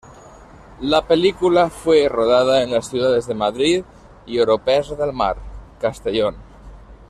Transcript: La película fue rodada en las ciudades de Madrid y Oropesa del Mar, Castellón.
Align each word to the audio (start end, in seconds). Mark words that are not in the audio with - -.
La 0.79 1.07
película 1.07 1.69
fue 1.69 2.09
rodada 2.09 2.63
en 2.63 2.71
las 2.71 2.89
ciudades 2.89 3.27
de 3.27 3.35
Madrid 3.35 3.83
y 4.25 4.39
Oropesa 4.39 4.95
del 4.95 5.13
Mar, 5.13 5.37
Castellón. 5.79 6.37